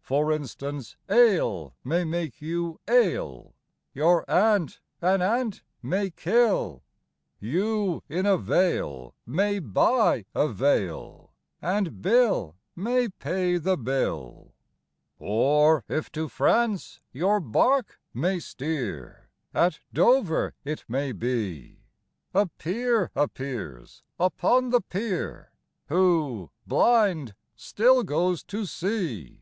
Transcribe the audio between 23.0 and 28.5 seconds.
appears upon the pier, who, blind, still goes